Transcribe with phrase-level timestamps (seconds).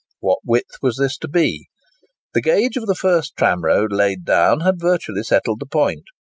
[0.19, 1.67] What width was this to be?
[2.33, 6.05] The gauge of the first tramroad laid down had virtually settled the point.